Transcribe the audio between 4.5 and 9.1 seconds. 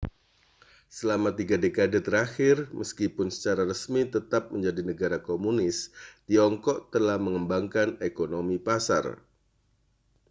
menjadi negara komunis tiongkok telah mengembangkan ekonomi pasar